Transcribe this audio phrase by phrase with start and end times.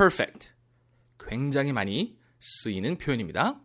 [0.00, 0.52] perfect
[1.18, 3.60] 굉장히 많이 쓰이는 표현입니다.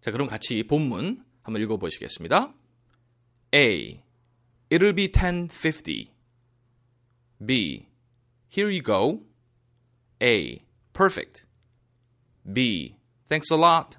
[0.00, 2.54] 자, 그럼 같이 본문 한번 읽어 보시겠습니다.
[3.54, 4.02] A.
[4.70, 6.14] It'll be 1050.
[7.44, 7.88] B.
[8.50, 9.26] Here you go.
[10.22, 10.60] A.
[10.94, 11.44] Perfect.
[12.50, 12.96] B.
[13.28, 13.98] Thanks a lot.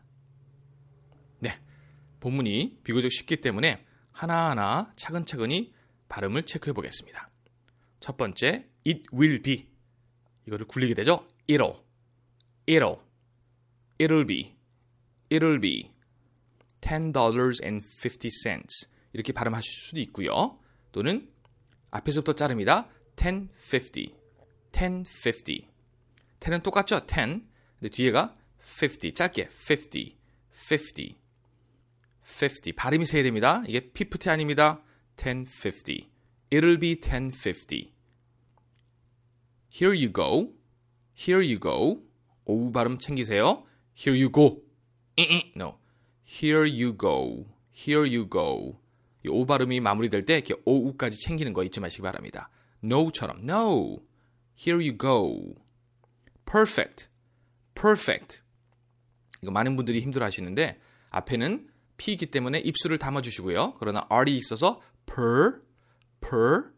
[1.38, 1.60] 네.
[2.20, 5.76] 본문이 비교적 쉽기 때문에 하나하나 차근차근히
[6.10, 7.30] 발음을 체크해 보겠습니다.
[8.00, 9.70] 첫 번째, it will be.
[10.48, 11.28] 이거를 굴리게 되죠?
[11.48, 11.84] It'll.
[12.68, 13.00] it'll.
[14.00, 14.56] it'll be.
[15.30, 15.92] it'll be.
[16.82, 20.60] $10.50 이렇게 발음하실 수도 있고요.
[20.92, 21.32] 또는
[21.92, 22.90] 앞에서부터 자릅니다.
[23.16, 24.16] 1050.
[24.72, 25.68] 1050.
[26.40, 27.06] 10은 똑같죠?
[27.08, 27.48] 10.
[27.80, 29.16] 근데 뒤에가 50.
[29.16, 30.18] 짧게 50.
[30.52, 31.18] 50.
[32.22, 32.76] 50.
[32.76, 33.64] 발음이 세야 됩니다.
[33.68, 34.84] 이게 50 아닙니다.
[35.16, 36.10] 1050.
[36.52, 37.94] It'll be 1050.
[39.70, 40.54] Here you go.
[41.18, 42.02] Here you go.
[42.46, 43.66] 오우 발음 챙기세요.
[43.98, 44.62] Here you go.
[45.56, 45.80] No.
[46.26, 47.46] Here you go.
[47.74, 48.80] Here you go.
[49.26, 52.50] 이 오 발음이 마무리될 때 이렇게 오우까지 챙기는 거 잊지 마시기 바랍니다.
[52.84, 54.00] No처럼 No.
[54.58, 55.56] Here you go.
[56.46, 57.08] Perfect.
[57.76, 58.42] Perfect.
[59.42, 60.80] 이거 많은 분들이 힘들어 하시는데
[61.10, 63.74] 앞에는 P이기 때문에 입술을 담아 주시고요.
[63.80, 65.62] 그러나 R이 있어서 per,
[66.22, 66.72] per,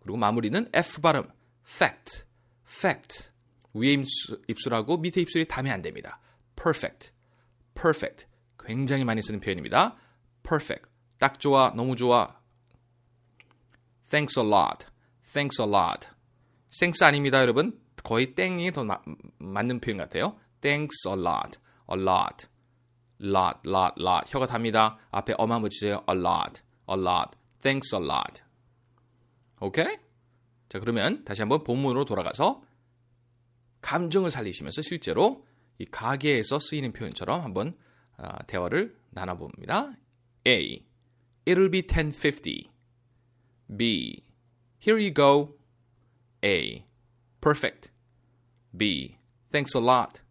[0.00, 1.28] 그리고 마무리는 F 발음,
[1.66, 2.24] fact,
[2.68, 3.30] fact.
[3.78, 6.20] 위에 입술, 입술하고 밑에 입술이 닿으면 안 됩니다.
[6.56, 7.10] perfect,
[7.74, 8.26] perfect.
[8.58, 9.96] 굉장히 많이 쓰는 표현입니다.
[10.42, 10.88] perfect.
[11.18, 12.40] 딱 좋아, 너무 좋아.
[14.08, 14.86] thanks a lot,
[15.32, 16.08] thanks a lot.
[16.70, 17.80] thanks 아닙니다, 여러분.
[18.02, 19.00] 거의 땡이 더 마,
[19.38, 20.38] 맞는 표현 같아요.
[20.60, 21.58] thanks a lot,
[21.92, 22.46] a lot.
[23.20, 24.24] lot, lot, lot.
[24.26, 24.98] 혀가 답니다.
[25.10, 26.04] 앞에 어만 붙이세요.
[26.08, 27.30] a lot, a lot.
[27.62, 28.42] Thanks a lot.
[29.60, 29.98] 오케이?
[30.68, 32.62] 자, 그러면 다시 한번 본문으로 돌아가서
[33.86, 35.46] 감정을 살리시면서 실제로
[35.78, 37.76] 이 가게에서 쓰이는 표현처럼 한번
[38.18, 39.96] 어, 대화를 나눠봅니다.
[40.44, 40.84] A.
[41.46, 42.70] It'll be 1050.
[43.76, 44.24] B.
[44.84, 45.56] Here you go.
[46.44, 46.84] A.
[47.40, 47.90] Perfect.
[48.76, 49.18] B.
[49.52, 50.22] Thanks a lot.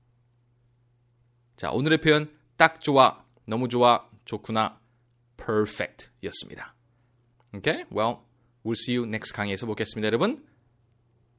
[1.56, 4.82] 자, 오늘의 표현 딱 좋아, 너무 좋아, 좋구나,
[5.38, 6.76] perfect 였습니다.
[7.54, 7.86] Okay?
[7.90, 8.24] Well,
[8.66, 10.46] we'll see you next 강의에서 보겠습니다, 여러분.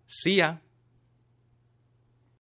[0.08, 0.65] See ya!